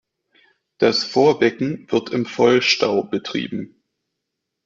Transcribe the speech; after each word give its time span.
Das 0.79 1.03
Vorbecken 1.03 1.85
wird 1.91 2.09
im 2.09 2.25
Vollstau 2.25 3.03
betrieben. 3.03 3.83